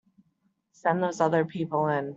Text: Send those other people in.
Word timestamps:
Send 0.71 1.03
those 1.03 1.21
other 1.21 1.45
people 1.45 1.87
in. 1.89 2.09